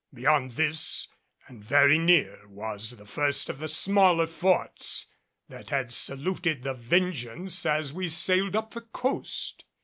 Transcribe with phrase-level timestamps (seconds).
[0.11, 1.09] Beyond this
[1.47, 5.05] and very near was the first of the smaller forts
[5.47, 9.63] that had saluted the Vengeance as we sailed up the coast.